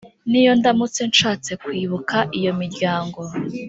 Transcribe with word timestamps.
N’iyo 0.29 0.51
ndamutse 0.59 1.01
nshatse 1.11 1.51
Kwibuka 1.63 2.17
iyo 2.39 2.51
miryango 2.61 3.19